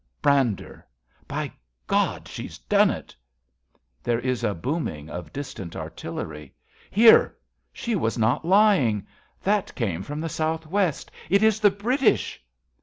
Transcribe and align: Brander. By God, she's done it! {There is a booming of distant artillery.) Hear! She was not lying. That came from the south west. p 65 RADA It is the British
Brander. 0.19 0.83
By 1.27 1.51
God, 1.85 2.27
she's 2.27 2.57
done 2.57 2.89
it! 2.89 3.15
{There 4.01 4.17
is 4.19 4.43
a 4.43 4.55
booming 4.55 5.11
of 5.11 5.31
distant 5.31 5.75
artillery.) 5.75 6.55
Hear! 6.89 7.37
She 7.71 7.95
was 7.95 8.17
not 8.17 8.43
lying. 8.43 9.05
That 9.43 9.75
came 9.75 10.01
from 10.01 10.19
the 10.19 10.27
south 10.27 10.65
west. 10.65 11.11
p 11.11 11.17
65 11.33 11.33
RADA 11.33 11.35
It 11.35 11.47
is 11.47 11.59
the 11.59 11.69
British 11.71 12.43